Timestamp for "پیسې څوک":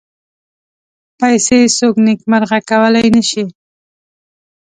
1.19-1.95